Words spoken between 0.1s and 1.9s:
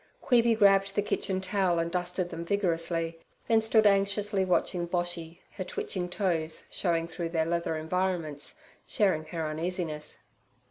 Queeby grabbed the kitchen towel